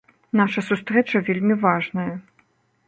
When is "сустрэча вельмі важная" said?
0.69-2.11